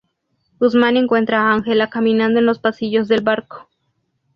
[0.59, 3.69] Guzmán encuentra a Ángela caminando en los pasillos del barco.